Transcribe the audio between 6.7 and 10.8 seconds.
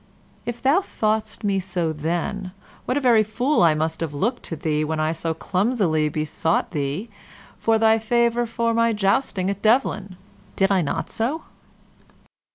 thee for thy favor for my jousting at Devlen. Did